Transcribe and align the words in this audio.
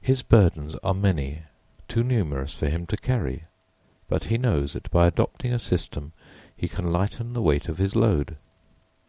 His 0.00 0.22
burdens 0.22 0.76
are 0.76 0.94
many, 0.94 1.42
too 1.88 2.04
numerous 2.04 2.54
for 2.54 2.68
him 2.68 2.86
to 2.86 2.96
carry, 2.96 3.42
but 4.08 4.22
he 4.30 4.38
knows 4.38 4.74
that 4.74 4.88
by 4.92 5.08
adopting 5.08 5.52
a 5.52 5.58
system 5.58 6.12
he 6.56 6.68
can 6.68 6.92
lighten 6.92 7.32
the 7.32 7.42
weight 7.42 7.68
of 7.68 7.78
his 7.78 7.96
load. 7.96 8.36